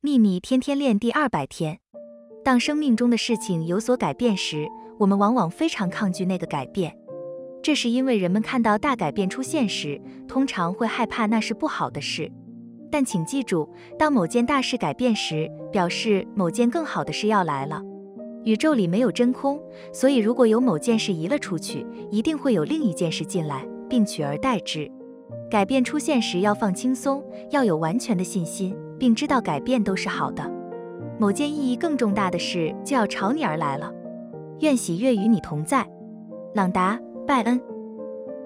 [0.00, 1.80] 秘密天天练第二百天。
[2.44, 6.96] 当生命中的事情有所改变时，我们往往非常抗拒那个改变，
[7.60, 12.30] 这是因为人们看到大改变出现时，通常会害怕那是不好的事。
[12.92, 17.82] 但请记住，当某件大事改变时，表示某件更好的事要来了。
[18.44, 19.60] 宇宙里没有真空，
[19.92, 24.88] 所以如果有某件事移了出去，一定会有另一件事进来，并取而代之。
[25.50, 30.42] 改变出现时要放轻松，要有完全的信心，并知道改变都是好的。
[31.18, 33.92] 某件意义更重大的事就要朝你而来了。
[34.60, 35.86] 愿喜悦与你同在，
[36.54, 36.96] 朗达·
[37.26, 37.77] 拜恩。